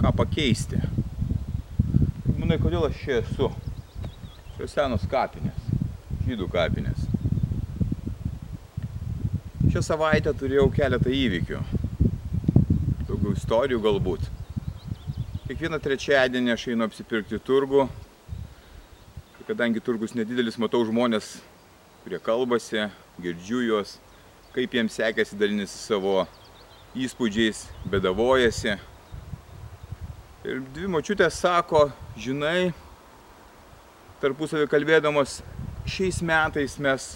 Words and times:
ką 0.00 0.12
pakeisti. 0.16 0.78
Manai, 2.40 2.56
kodėl 2.60 2.86
aš 2.88 3.00
čia 3.02 3.18
esu? 3.20 3.50
Čia 4.56 4.68
senos 4.72 5.04
kapinės, 5.10 5.66
žydų 6.24 6.48
kapinės. 6.52 7.04
Šią 9.70 9.82
savaitę 9.84 10.32
turėjau 10.34 10.70
keletą 10.72 11.12
įvykių. 11.12 11.60
Daugiau 13.10 13.36
istorijų 13.36 13.82
galbūt. 13.84 14.24
Kiekvieną 15.44 15.78
trečiadienį 15.84 16.56
aš 16.56 16.68
einu 16.72 16.88
apsipirkti 16.88 17.38
turgų. 17.44 17.84
Kadangi 19.50 19.82
turgus 19.84 20.16
nedidelis, 20.16 20.56
matau 20.62 20.80
žmonės, 20.86 21.36
kurie 22.04 22.20
kalbasi, 22.24 22.86
girdžiu 23.20 23.66
juos, 23.66 23.98
kaip 24.54 24.72
jiems 24.78 24.96
sekėsi 24.96 25.36
dalintis 25.36 25.74
savo 25.90 26.22
įspūdžiais, 26.96 27.66
bedavojasi. 27.90 28.78
Ir 30.40 30.62
dvi 30.72 30.86
močiutės 30.88 31.36
sako, 31.36 31.90
žinai, 32.16 32.70
tarpusavį 34.22 34.70
kalbėdamos, 34.72 35.42
šiais 35.84 36.22
metais 36.24 36.78
mes 36.80 37.08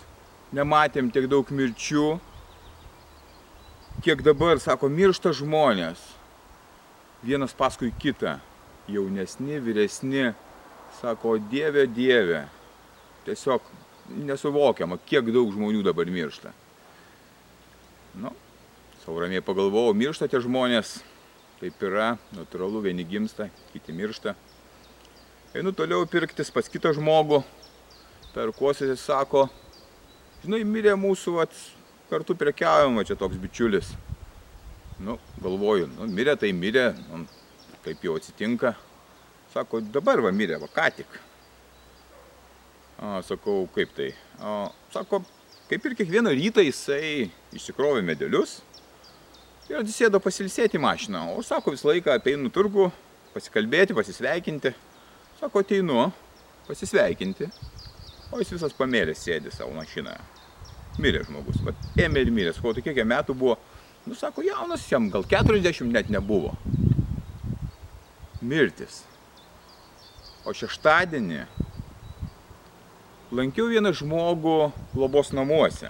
nematėm 0.52 1.08
tiek 1.08 1.24
daug 1.32 1.48
mirčių, 1.48 2.18
kiek 4.04 4.20
dabar, 4.26 4.60
sako, 4.60 4.90
miršta 4.92 5.32
žmonės. 5.40 6.02
Vienas 7.24 7.56
paskui 7.56 7.94
kitą, 7.96 8.34
jaunesni, 8.92 9.56
vyresni, 9.56 10.26
sako, 11.00 11.38
dieve, 11.48 11.86
dieve. 11.88 12.44
Tiesiog 13.24 13.72
nesuvokiama, 14.20 15.00
kiek 15.08 15.32
daug 15.32 15.48
žmonių 15.56 15.80
dabar 15.88 16.12
miršta. 16.12 16.52
Nu, 18.20 18.36
savo 19.00 19.24
ramiai 19.24 19.40
pagalvojau, 19.40 19.96
miršta 19.96 20.28
tie 20.28 20.44
žmonės, 20.44 20.98
taip 21.64 21.80
yra, 21.86 22.18
natūralu, 22.36 22.82
vieni 22.84 23.06
gimsta, 23.08 23.46
kiti 23.72 23.94
miršta. 23.96 24.34
Einu 25.56 25.70
toliau 25.72 26.04
pirktis 26.10 26.50
pas 26.52 26.66
kitą 26.68 26.90
žmogų, 26.92 27.38
perkuosi 28.34 28.84
ir 28.90 28.98
sako, 29.00 29.46
žinai, 30.42 30.60
mirė 30.68 30.92
mūsų 31.00 31.38
vat, 31.38 31.54
kartu 32.10 32.36
prekiavimo 32.36 33.04
čia 33.08 33.16
toks 33.16 33.40
bičiulis. 33.40 33.94
Nu, 35.00 35.16
galvoju, 35.40 35.88
nu, 35.94 36.10
mirė 36.12 36.34
tai 36.42 36.52
mirė, 36.52 36.90
nu, 37.08 37.22
kaip 37.86 38.04
jau 38.04 38.18
atsitinka. 38.20 38.74
Sako, 39.54 39.80
dabar 39.94 40.20
va 40.20 40.34
mirė, 40.36 40.60
va 40.60 40.68
ką 40.68 40.90
tik. 40.98 41.16
A, 42.98 43.22
sakau, 43.24 43.64
kaip 43.72 43.96
tai? 43.96 44.10
A, 44.36 44.68
sako, 44.92 45.22
kaip 45.72 45.88
ir 45.88 45.96
kiekvieną 45.96 46.36
rytą 46.36 46.66
jisai 46.66 47.30
išsikrovė 47.56 48.04
medelius 48.04 48.58
ir 49.70 49.80
atsisėdo 49.80 50.20
pasilsėti 50.22 50.80
mašiną. 50.80 51.26
O 51.34 51.42
sako, 51.44 51.74
visą 51.74 51.90
laiką 51.90 52.14
ateinu 52.18 52.50
turgų, 52.52 52.90
pasikalbėti, 53.34 53.96
pasisveikinti. 53.96 54.74
Sako, 55.40 55.64
ateinu, 55.64 56.08
pasisveikinti. 56.68 57.48
O 58.32 58.40
jis 58.42 58.54
visas 58.56 58.74
pamėlės 58.76 59.22
sėdi 59.24 59.52
savo 59.54 59.74
mašinoje. 59.76 60.20
Mirė 61.02 61.24
žmogus. 61.26 61.58
Vat, 61.66 61.78
ėmė 61.98 62.22
ir 62.24 62.30
mirė. 62.34 62.52
Sakau, 62.54 62.74
tai 62.74 62.84
kiek 62.86 63.00
jam 63.00 63.10
metų 63.10 63.34
buvo? 63.38 63.58
Nu, 64.04 64.14
sako, 64.18 64.44
jaunas, 64.44 64.84
jam 64.90 65.08
gal 65.10 65.24
40 65.26 65.90
net 65.94 66.10
nebuvo. 66.12 66.52
Mirtis. 68.44 69.02
O 70.44 70.52
šeštadienį 70.52 71.46
lankiau 73.34 73.70
vieną 73.72 73.94
žmogų 73.96 74.58
globos 74.92 75.32
namuose. 75.32 75.88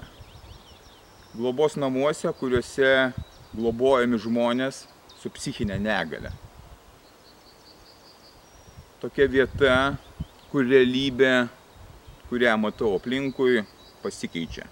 Globos 1.35 1.75
namuose, 1.75 2.31
kuriuose 2.39 3.11
globojami 3.55 4.19
žmonės 4.19 4.85
su 5.21 5.31
psichinė 5.33 5.79
negale. 5.81 6.33
Tokia 9.03 9.29
vieta, 9.31 9.77
kur 10.51 10.67
realybė, 10.67 11.47
kurią 12.31 12.55
matau 12.59 12.95
aplinkui, 12.99 13.63
pasikeičia. 14.03 14.67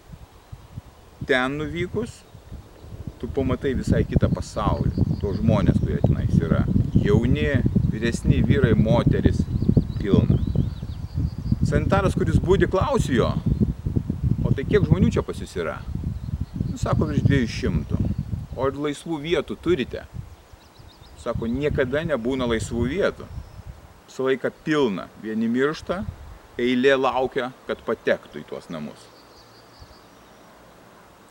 Ten 1.28 1.58
nuvykus, 1.60 2.18
tu 3.20 3.28
pamatai 3.30 3.74
visai 3.78 4.02
kitą 4.08 4.30
pasaulį. 4.32 4.94
Tuos 5.20 5.38
žmonės, 5.38 5.78
kurie 5.78 6.00
tenais 6.02 6.34
yra. 6.42 6.64
Jauni, 6.98 7.48
vyresni 7.92 8.40
vyrai, 8.46 8.72
moteris, 8.74 9.44
pilna. 10.00 10.40
Sanitaras, 11.62 12.16
kuris 12.18 12.40
būdi, 12.42 12.66
klausiu 12.68 13.14
jo, 13.20 13.28
o 14.42 14.50
tai 14.52 14.66
kiek 14.68 14.82
žmonių 14.88 15.12
čia 15.14 15.22
pas 15.24 15.38
jūs 15.38 15.54
yra? 15.60 15.78
Nu, 16.66 16.80
sako, 16.80 17.12
virš 17.12 17.22
200. 17.28 18.11
O 18.56 18.68
ir 18.68 18.76
laisvų 18.76 19.18
vietų 19.22 19.56
turite? 19.64 20.04
Sako, 21.22 21.46
niekada 21.48 22.02
nebūna 22.04 22.48
laisvų 22.50 22.84
vietų. 22.90 23.28
Visą 24.08 24.26
laiką 24.26 24.50
pilna. 24.66 25.06
Vieni 25.22 25.48
miršta, 25.48 26.02
eilė 26.60 26.96
laukia, 26.98 27.52
kad 27.68 27.80
patektų 27.86 28.42
į 28.42 28.48
tuos 28.50 28.68
namus. 28.72 29.06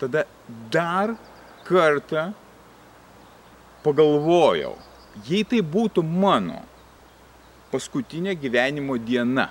Tada 0.02 0.26
dar 0.74 1.14
kartą 1.68 2.32
pagalvojau, 3.86 4.74
jei 5.28 5.44
tai 5.46 5.62
būtų 5.62 6.02
mano 6.06 6.64
paskutinė 7.72 8.34
gyvenimo 8.40 8.98
diena, 8.98 9.50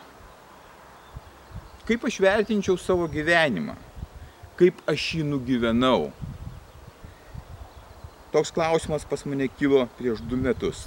kaip 1.86 2.04
aš 2.06 2.18
vertinčiau 2.22 2.74
savo 2.78 3.06
gyvenimą, 3.10 3.76
kaip 4.58 4.82
aš 4.90 5.06
jį 5.18 5.28
nugyvenau. 5.30 6.10
Toks 8.30 8.52
klausimas 8.54 9.04
pas 9.04 9.24
mane 9.26 9.48
kilo 9.48 9.86
prieš 9.98 10.20
du 10.22 10.36
metus. 10.38 10.86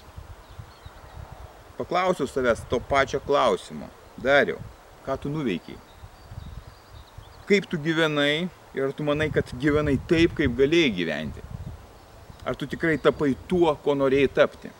Paklausiau 1.78 2.28
savęs 2.28 2.62
to 2.70 2.80
pačio 2.80 3.20
klausimo. 3.20 3.90
Dariau, 4.24 4.62
ką 5.04 5.18
tu 5.20 5.32
nuveikiai? 5.34 5.80
Kaip 7.50 7.68
tu 7.68 7.78
gyvenai 7.78 8.48
ir 8.74 8.86
ar 8.86 8.94
tu 8.96 9.04
manai, 9.04 9.28
kad 9.34 9.52
gyvenai 9.60 9.98
taip, 10.08 10.38
kaip 10.38 10.56
galėjai 10.56 10.94
gyventi? 10.96 11.44
Ar 12.46 12.56
tu 12.56 12.68
tikrai 12.68 12.96
tapai 13.02 13.34
tuo, 13.48 13.76
ko 13.84 13.96
norėjai 13.98 14.32
tapti? 14.32 14.72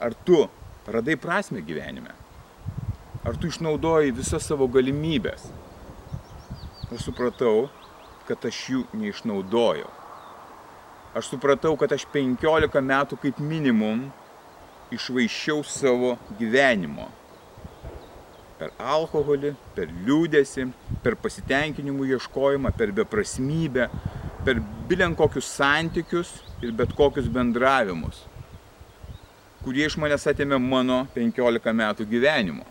Ar 0.00 0.16
tu 0.24 0.46
radai 0.88 1.18
prasme 1.20 1.60
gyvenime? 1.60 2.14
Ar 3.22 3.36
tu 3.36 3.52
išnaudoji 3.52 4.16
visas 4.16 4.48
savo 4.48 4.66
galimybės? 4.68 5.50
Aš 6.88 7.10
supratau, 7.10 7.68
kad 8.28 8.48
aš 8.48 8.68
jų 8.72 8.86
neišnaudojau. 8.96 9.90
Aš 11.12 11.28
supratau, 11.28 11.74
kad 11.76 11.92
aš 11.92 12.06
15 12.08 12.80
metų 12.88 13.18
kaip 13.20 13.40
minimum 13.44 14.06
išvaiščiau 14.96 15.60
savo 15.68 16.14
gyvenimo. 16.38 17.08
Per 18.56 18.70
alkoholį, 18.80 19.50
per 19.76 19.90
liūdėsi, 20.06 20.64
per 21.04 21.18
pasitenkinimų 21.20 22.08
ieškojimą, 22.14 22.72
per 22.78 22.94
beprasmybę, 22.96 23.88
per 24.46 24.60
bilen 24.88 25.16
kokius 25.18 25.50
santykius 25.58 26.30
ir 26.64 26.72
bet 26.78 26.94
kokius 26.96 27.28
bendravimus, 27.32 28.22
kurie 29.62 29.84
iš 29.86 29.98
manęs 30.00 30.24
atėmė 30.32 30.56
mano 30.62 31.02
15 31.16 31.74
metų 31.82 32.06
gyvenimo. 32.08 32.64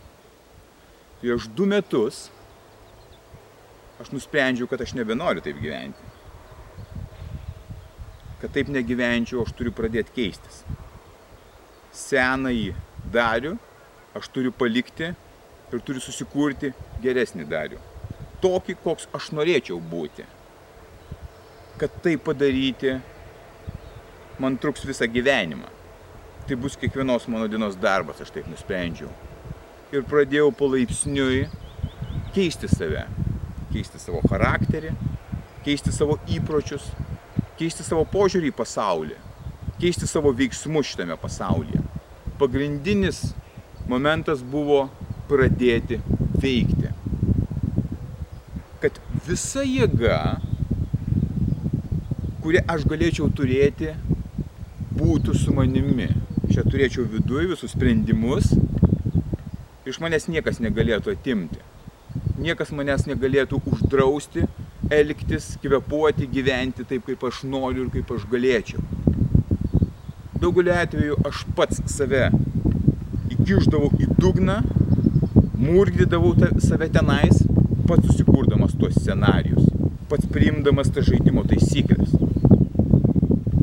Prieš 1.22 1.46
du 1.54 1.68
metus 1.70 2.24
aš 4.02 4.10
nusprendžiau, 4.16 4.66
kad 4.66 4.82
aš 4.82 4.96
nebenoriu 4.98 5.44
taip 5.46 5.62
gyventi. 5.62 6.11
Kad 8.42 8.56
taip 8.56 8.72
negyvenčiau, 8.74 9.44
aš 9.46 9.54
turiu 9.54 9.74
pradėti 9.78 10.16
keistis. 10.16 10.64
Senąjį 11.94 12.72
darių 13.14 13.56
aš 14.18 14.30
turiu 14.34 14.52
palikti 14.56 15.12
ir 15.72 15.84
turiu 15.86 16.02
susikurti 16.04 16.72
geresnį 17.04 17.46
darių. 17.52 17.80
Tokį, 18.42 18.76
koks 18.84 19.08
aš 19.16 19.30
norėčiau 19.38 19.78
būti. 19.92 20.26
Kad 21.82 22.02
tai 22.04 22.16
padaryti, 22.18 22.96
man 24.42 24.58
truks 24.58 24.86
visą 24.90 25.08
gyvenimą. 25.10 25.70
Tai 26.48 26.58
bus 26.58 26.76
kiekvienos 26.82 27.28
mano 27.30 27.48
dienos 27.48 27.78
darbas, 27.78 28.22
aš 28.22 28.34
taip 28.34 28.50
nusprendžiau. 28.50 29.12
Ir 29.94 30.04
pradėjau 30.10 30.50
palaipsniui 30.58 31.46
keisti 32.36 32.70
save. 32.72 33.06
Keisti 33.72 34.02
savo 34.02 34.20
charakterį, 34.28 34.92
keisti 35.64 35.94
savo 35.96 36.18
įpročius, 36.28 36.90
keisti 37.62 37.86
savo 37.86 38.08
požiūrį 38.10 38.50
į 38.50 38.58
pasaulį, 38.58 39.18
keisti 39.78 40.08
savo 40.10 40.32
veiksmus 40.34 40.90
šitame 40.90 41.18
pasaulyje. 41.22 41.84
pagrindinis 42.42 43.36
momentas 43.86 44.40
buvo 44.42 44.88
pradėti 45.30 46.00
veikti. 46.42 46.90
Kad 48.82 48.98
visa 49.28 49.62
jėga, 49.62 50.40
kurią 52.42 52.64
aš 52.74 52.88
galėčiau 52.90 53.30
turėti, 53.30 53.94
būtų 54.98 55.38
su 55.38 55.54
manimi. 55.54 56.10
Čia 56.50 56.66
turėčiau 56.66 57.06
viduje 57.06 57.52
visus 57.54 57.76
sprendimus. 57.76 58.50
Iš 59.86 60.02
manęs 60.02 60.26
niekas 60.34 60.58
negalėtų 60.66 61.14
atimti. 61.14 61.62
Niekas 62.42 62.74
manęs 62.74 63.06
negalėtų 63.06 63.62
uždrausti 63.70 64.48
elgtis, 64.92 65.56
kvepuoti, 65.64 66.28
gyventi 66.28 66.84
taip, 66.88 67.06
kaip 67.08 67.24
aš 67.30 67.46
noriu 67.48 67.86
ir 67.86 67.92
kaip 67.94 68.12
aš 68.12 68.26
galėčiau. 68.32 68.82
Daugelį 70.42 70.74
atveju 70.76 71.18
aš 71.30 71.46
pats 71.56 71.80
save 71.94 72.26
įkiždavau 73.32 73.92
į 74.02 74.10
dugną, 74.20 74.58
murgdydavau 75.62 76.34
save 76.66 76.90
tenais, 76.92 77.40
pats 77.88 78.10
susikurdamas 78.10 78.76
tuos 78.80 78.98
scenarius, 78.98 79.70
pats 80.12 80.28
priimdamas 80.34 80.92
tą 80.92 81.06
žaidimo 81.08 81.46
taisyklės. 81.48 82.18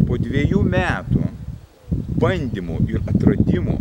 Po 0.09 0.17
dviejų 0.17 0.63
metų 0.65 1.27
bandymų 2.23 2.81
ir 2.89 3.03
atradimų 3.05 3.77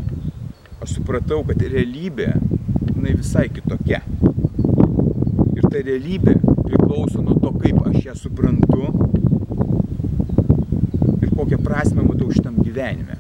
aš 0.84 0.98
supratau, 0.98 1.40
kad 1.48 1.64
realybė, 1.64 2.34
jinai 2.92 3.16
visai 3.16 3.48
kitokia. 3.54 4.02
Ir 5.58 5.66
ta 5.72 5.80
realybė 5.80 6.36
priklauso 6.88 7.22
nuo 7.22 7.36
to, 7.40 7.52
kaip 7.60 7.82
aš 7.88 8.06
ją 8.06 8.14
suprantu 8.16 8.86
ir 11.22 11.32
kokią 11.36 11.60
prasme 11.64 12.06
matau 12.08 12.32
šitam 12.32 12.62
gyvenime. 12.64 13.18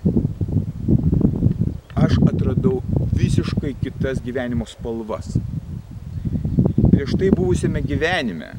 Aš 1.97 2.15
atradau 2.29 2.79
visiškai 3.17 3.73
kitas 3.81 4.21
gyvenimo 4.23 4.67
spalvas. 4.69 5.35
Prieš 6.93 7.17
tai 7.19 7.33
buvusiame 7.35 7.83
gyvenime 7.83 8.53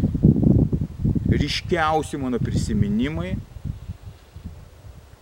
ryškiausi 1.33 2.21
mano 2.21 2.39
prisiminimai 2.43 3.37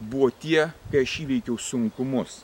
buvo 0.00 0.30
tie, 0.30 0.68
kai 0.90 1.02
aš 1.06 1.16
įveikiau 1.22 1.58
sunkumus, 1.62 2.40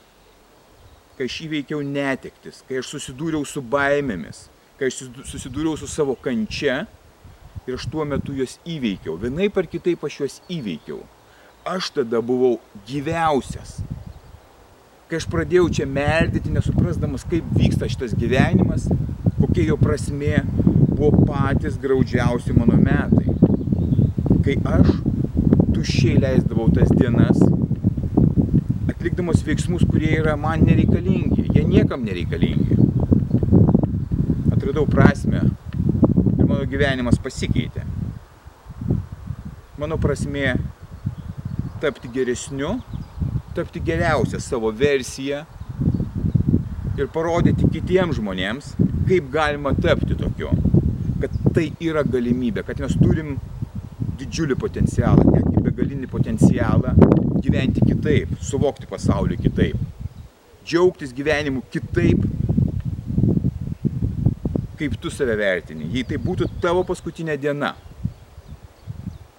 kai 1.18 1.26
aš 1.26 1.42
įveikiau 1.48 1.82
netektis, 1.82 2.62
kai 2.68 2.78
aš 2.78 2.94
susidūriau 2.94 3.46
su 3.46 3.62
baimėmis, 3.62 4.46
kai 4.78 4.90
aš 4.90 5.06
susidūriau 5.30 5.78
su 5.78 5.90
savo 5.90 6.14
kančia 6.18 6.84
ir 7.66 7.74
aš 7.78 7.86
tuo 7.90 8.04
metu 8.08 8.34
juos 8.34 8.56
įveikiau. 8.66 9.16
Vienaip 9.22 9.58
ar 9.60 9.68
kitaip 9.70 10.02
aš 10.06 10.18
juos 10.22 10.38
įveikiau. 10.50 11.02
Aš 11.68 11.92
tada 11.98 12.18
buvau 12.24 12.56
gyviausias. 12.88 13.78
Kai 15.06 15.20
aš 15.20 15.28
pradėjau 15.30 15.68
čia 15.78 15.86
meldyti, 15.86 16.50
nesuprasdamas, 16.50 17.26
kaip 17.28 17.46
vyksta 17.54 17.86
šitas 17.92 18.16
gyvenimas, 18.18 18.88
kokia 19.36 19.68
jo 19.68 19.78
prasme, 19.78 20.40
buvo 20.88 21.26
patys 21.28 21.78
graudžiausi 21.78 22.56
mano 22.56 22.78
metai. 22.80 23.28
Kai 24.42 24.58
aš 24.66 24.88
tuščiai 25.76 26.18
leisdavau 26.18 26.66
tas 26.74 26.90
dienas, 26.96 27.38
atlikdamas 28.90 29.44
veiksmus, 29.46 29.86
kurie 29.86 30.16
yra 30.18 30.34
man 30.40 30.64
nereikalingi, 30.66 31.46
jie 31.54 31.66
niekam 31.68 32.02
nereikalingi. 32.08 32.80
Atradau 34.50 34.88
prasme 34.88 35.44
mano 36.52 36.68
gyvenimas 36.68 37.18
pasikeitė. 37.22 37.82
Mano 39.80 39.96
prasme 39.98 40.52
tapti 41.82 42.10
geresniu, 42.12 42.76
tapti 43.56 43.80
geriausią 43.82 44.40
savo 44.40 44.70
versiją 44.70 45.42
ir 46.98 47.08
parodyti 47.14 47.70
kitiems 47.72 48.18
žmonėms, 48.20 48.74
kaip 49.08 49.30
galima 49.32 49.72
tapti 49.74 50.16
tokiu. 50.18 50.52
Kad 51.22 51.34
tai 51.54 51.70
yra 51.80 52.04
galimybė, 52.04 52.64
kad 52.66 52.82
mes 52.82 52.94
turim 53.00 53.38
didžiulį 54.20 54.58
potencialą, 54.60 55.24
netgi 55.32 55.64
begalinį 55.64 56.10
potencialą 56.12 56.94
gyventi 57.42 57.82
kitaip, 57.86 58.36
suvokti 58.44 58.86
pasaulį 58.90 59.40
kitaip, 59.40 59.80
džiaugtis 60.66 61.14
gyvenimu 61.16 61.64
kitaip, 61.72 62.22
kaip 64.82 64.98
tu 65.00 65.10
save 65.10 65.36
vertini. 65.38 65.86
Jei 65.94 66.02
tai 66.06 66.18
būtų 66.18 66.48
tavo 66.62 66.82
paskutinė 66.86 67.36
diena, 67.38 67.72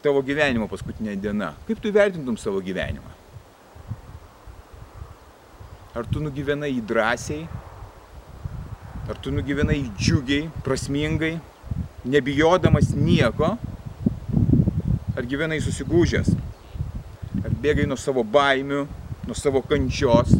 tavo 0.04 0.22
gyvenimo 0.24 0.70
paskutinė 0.72 1.18
diena, 1.20 1.52
kaip 1.68 1.82
tu 1.84 1.92
vertintum 1.92 2.38
savo 2.40 2.62
gyvenimą? 2.64 3.12
Ar 5.94 6.08
tu 6.10 6.24
nugyvenai 6.24 6.72
jį 6.72 6.86
drąsiai, 6.90 7.44
ar 9.12 9.20
tu 9.22 9.34
nugyvenai 9.36 9.82
jį 9.82 9.92
džiugiai, 10.00 10.48
prasmingai, 10.66 11.36
nebijodamas 12.08 12.94
nieko, 12.96 13.54
ar 15.14 15.28
gyvenai 15.30 15.60
susigūžęs, 15.62 16.32
ar 17.44 17.60
bėgai 17.62 17.86
nuo 17.90 18.00
savo 18.00 18.24
baimių, 18.24 18.88
nuo 19.28 19.38
savo 19.38 19.62
kančios, 19.68 20.34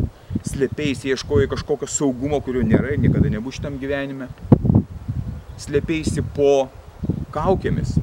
slėpiaisi, 0.48 1.12
ieškojai 1.12 1.52
kažkokio 1.52 1.92
saugumo, 1.92 2.40
kurio 2.44 2.64
nėra 2.66 2.96
ir 2.96 3.04
niekada 3.04 3.30
nebus 3.32 3.60
šitam 3.60 3.78
gyvenime, 3.84 4.32
slėpiaisi 5.62 6.24
po 6.36 6.68
kaukėmis, 7.34 7.98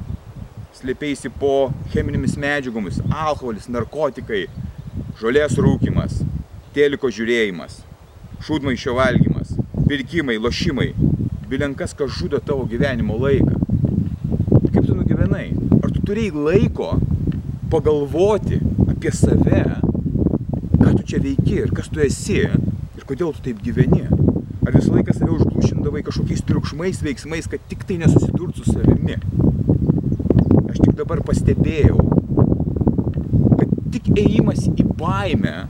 slėpiaisi 0.79 1.31
po 1.41 1.71
cheminėmis 1.93 2.37
medžiagomis, 2.41 3.01
alkoholis, 3.11 3.67
narkotikai, 3.71 4.45
žolės 5.19 5.57
rūkimas, 5.61 6.21
teliko 6.75 7.11
žiūrėjimas, 7.11 7.81
šūdmaišio 8.45 8.95
valgymas, 8.97 9.55
pirkimai, 9.87 10.37
lošimai, 10.41 10.91
bilenkas, 11.51 11.93
kas 11.97 12.13
žudo 12.15 12.39
tavo 12.39 12.65
gyvenimo 12.69 13.17
laiką. 13.19 13.59
Kaip 14.71 14.85
tu 14.87 14.95
nugyvenai? 14.95 15.49
Ar 15.81 15.91
tu 15.91 16.03
turėjai 16.07 16.45
laiko 16.47 16.93
pagalvoti 17.71 18.61
apie 18.87 19.11
save, 19.15 19.65
ką 20.79 20.95
tu 20.95 21.07
čia 21.11 21.19
veiki 21.23 21.59
ir 21.65 21.75
kas 21.75 21.91
tu 21.91 22.03
esi 22.03 22.45
ir 22.45 23.07
kodėl 23.07 23.35
tu 23.35 23.43
taip 23.49 23.59
gyveni? 23.63 24.20
Ar 24.71 24.77
visą 24.79 24.93
laiką 24.95 25.11
save 25.11 25.33
užglušindavai 25.35 26.01
kažkokiais 26.07 26.45
triukšmais, 26.47 27.01
veiksmais, 27.03 27.47
kad 27.51 27.63
tik 27.67 27.81
tai 27.83 27.97
nesusidurt 27.99 28.55
su 28.55 28.63
savimi? 28.71 29.17
Aš 30.71 30.77
tik 30.77 30.93
dabar 30.95 31.19
pastebėjau, 31.27 31.97
kad 33.59 33.73
tik 33.91 34.07
ėjimas 34.15 34.69
į 34.71 34.85
baimę, 35.01 35.65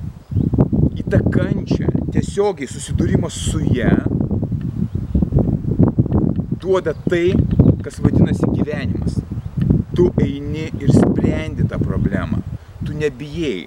į 0.93 1.07
tą 1.09 1.23
kančią, 1.33 1.89
tiesiogiai 2.13 2.69
susidūrimas 2.69 3.41
su 3.47 3.63
ją, 3.73 3.89
duoda 6.61 6.93
tai, 7.09 7.33
kas 7.81 7.97
vadinasi 8.05 8.53
gyvenimas. 8.53 9.17
Tu 9.97 10.11
eini 10.21 10.69
ir 10.77 10.93
sprendi 10.93 11.65
tą 11.65 11.81
problemą. 11.81 12.45
Tu 12.85 12.93
nebijai. 13.01 13.65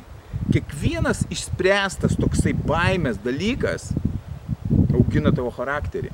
Kiekvienas 0.54 1.26
išspręstas 1.34 2.14
toksai 2.22 2.54
baimės 2.54 3.18
dalykas 3.26 3.90
augina 5.14 5.30
tavo 5.30 5.50
charakterį, 5.54 6.08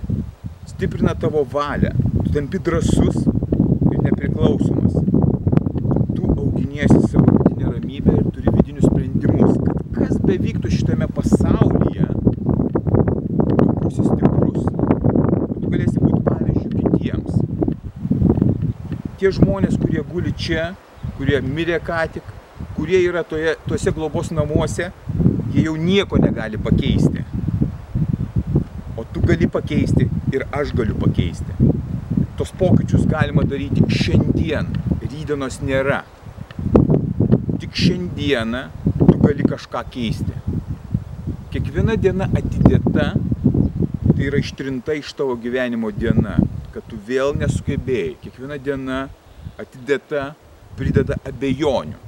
stiprina 0.69 1.15
tavo 1.17 1.41
valią. 1.49 1.89
Tu 2.27 2.33
tampi 2.35 2.59
drasus 2.61 3.17
ir 3.25 4.03
nepriklausomas. 4.05 4.99
Tu 6.13 6.27
auginiesi 6.27 6.99
savo 7.09 7.39
vidinę 7.39 7.71
ramybę 7.73 8.19
ir 8.19 8.27
turi 8.35 8.53
vidinius 8.59 8.85
sprendimus, 8.91 9.57
kad 9.65 9.81
kas 9.97 10.21
bevyktų 10.21 10.73
šitame 10.75 11.09
pasaulyje, 11.17 12.11
tu 12.21 13.71
būsi 13.81 14.05
stiprus. 14.05 14.69
Tu 14.69 15.73
galėsi 15.73 15.97
būti 15.97 16.21
pavyzdžių 16.29 16.71
kitiems. 16.77 17.41
Tie 19.17 19.33
žmonės, 19.41 19.81
kurie 19.81 20.05
guli 20.13 20.37
čia, 20.37 20.75
kurie 21.17 21.41
mirė 21.41 21.81
ką 21.89 22.05
tik, 22.19 22.37
kurie 22.77 23.01
yra 23.09 23.25
toje, 23.25 23.57
tuose 23.65 23.97
globos 23.97 24.29
namuose, 24.29 24.93
jie 25.57 25.71
jau 25.71 25.79
nieko 25.89 26.21
negali 26.21 26.61
pakeisti. 26.61 27.31
Tu 29.11 29.21
gali 29.27 29.49
pakeisti 29.51 30.07
ir 30.33 30.45
aš 30.55 30.71
galiu 30.79 30.95
pakeisti. 30.95 31.55
Tos 32.39 32.53
pokyčius 32.59 33.09
galima 33.11 33.43
daryti 33.43 33.83
šiandien, 33.91 34.69
rydienos 35.03 35.59
nėra. 35.67 36.05
Tik 37.61 37.75
šiandieną 37.75 38.61
tu 39.01 39.17
gali 39.25 39.47
kažką 39.51 39.83
keisti. 39.91 40.37
Kiekviena 41.51 41.97
diena 41.99 42.29
atidėta, 42.39 43.09
tai 43.17 44.29
yra 44.29 44.39
ištrinta 44.39 44.95
iš 44.95 45.11
tavo 45.19 45.35
gyvenimo 45.43 45.91
diena, 45.91 46.37
kad 46.71 46.87
tu 46.87 47.01
vėl 47.09 47.35
nesugebėjai. 47.41 48.15
Kiekviena 48.23 48.61
diena 48.63 49.01
atidėta 49.59 50.29
prideda 50.79 51.19
abejonių. 51.27 51.99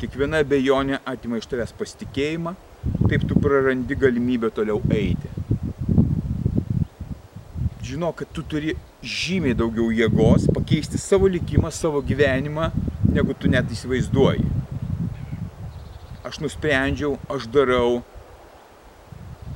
Kiekviena 0.00 0.40
abejonė 0.40 1.02
atima 1.04 1.36
iš 1.36 1.50
tavęs 1.52 1.76
pasitikėjimą, 1.76 2.54
taip 3.04 3.28
tu 3.28 3.36
prarandi 3.36 4.00
galimybę 4.00 4.48
toliau 4.56 4.80
eiti. 4.94 5.28
Žinok, 7.88 8.18
kad 8.20 8.32
tu 8.36 8.42
turi 8.44 8.74
žymiai 9.00 9.56
daugiau 9.56 9.88
jėgos 9.94 10.44
pakeisti 10.52 10.98
savo 11.00 11.28
likimą, 11.32 11.70
savo 11.72 12.02
gyvenimą, 12.04 12.66
negu 13.08 13.32
tu 13.32 13.48
net 13.48 13.70
įsivaizduoji. 13.72 14.44
Aš 16.28 16.42
nusprendžiau, 16.44 17.14
aš 17.32 17.46
darau 17.48 18.02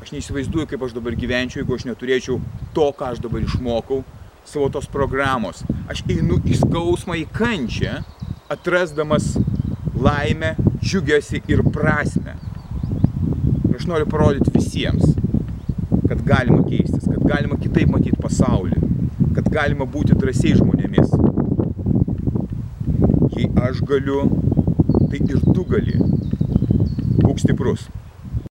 Aš 0.02 0.10
neįsivaizduoju, 0.16 0.66
kaip 0.66 0.82
aš 0.82 0.94
dabar 0.96 1.14
gyvenčiau, 1.14 1.60
jeigu 1.60 1.76
aš 1.76 1.84
neturėčiau 1.86 2.40
to, 2.74 2.86
ką 2.98 3.12
aš 3.12 3.20
dabar 3.22 3.44
išmokau, 3.44 4.00
savo 4.48 4.66
tos 4.74 4.88
programos. 4.90 5.60
Aš 5.92 6.00
einu 6.10 6.40
į 6.42 6.56
skausmą, 6.58 7.20
į 7.20 7.28
kančią, 7.36 8.00
atrasdamas 8.50 9.36
laimę, 9.94 10.56
džiugesi 10.80 11.44
ir 11.52 11.62
prasme. 11.68 12.34
Ir 13.68 13.78
aš 13.78 13.86
noriu 13.92 14.08
parodyti 14.10 14.50
visiems, 14.56 15.12
kad 16.12 16.22
galima 16.26 16.62
keistis, 16.68 17.04
kad 17.08 17.22
galima 17.24 17.56
kitaip 17.56 17.88
matyti 17.88 18.18
pasaulį, 18.20 18.76
kad 19.32 19.46
galima 19.54 19.86
būti 19.88 20.12
drąsiai 20.20 20.58
žmonėmis. 20.58 21.14
Jei 23.32 23.48
aš 23.68 23.80
galiu, 23.88 24.26
tai 25.08 25.22
ir 25.22 25.40
tu 25.56 25.64
gali. 25.70 25.96
Būk 27.22 27.40
stiprus. 27.40 27.88